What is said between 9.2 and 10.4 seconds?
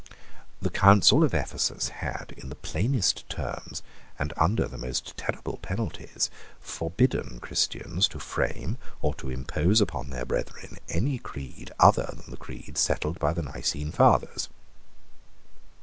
impose on their